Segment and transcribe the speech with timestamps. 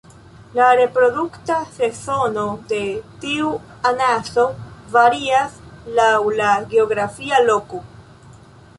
[0.59, 2.81] La reprodukta sezono de
[3.25, 3.53] tiu
[3.91, 4.49] anaso
[4.97, 5.63] varias
[6.01, 7.87] laŭ la geografia loko.